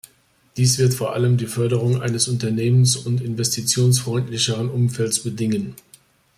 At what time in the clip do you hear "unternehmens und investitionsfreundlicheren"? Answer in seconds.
2.27-4.67